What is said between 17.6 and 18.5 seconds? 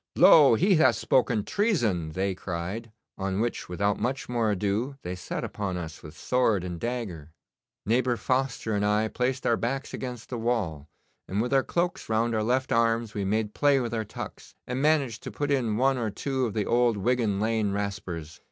raspers.